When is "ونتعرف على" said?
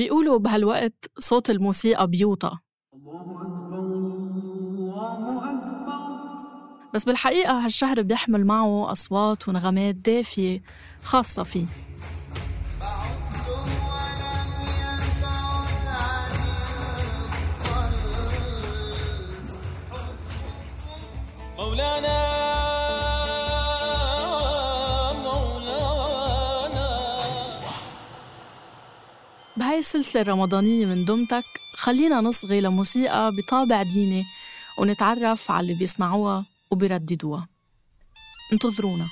34.78-35.60